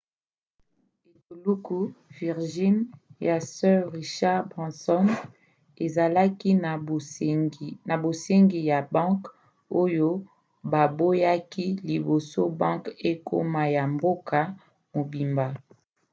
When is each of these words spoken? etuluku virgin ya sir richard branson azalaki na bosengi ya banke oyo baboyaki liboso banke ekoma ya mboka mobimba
etuluku 1.13 1.77
virgin 2.17 2.75
ya 3.27 3.37
sir 3.53 3.77
richard 3.95 4.43
branson 4.51 5.05
azalaki 5.85 6.51
na 7.89 7.95
bosengi 8.03 8.59
ya 8.71 8.79
banke 8.93 9.27
oyo 9.81 10.09
baboyaki 10.71 11.65
liboso 11.89 12.41
banke 12.61 12.89
ekoma 13.11 13.61
ya 13.75 13.83
mboka 13.93 14.39
mobimba 14.93 15.47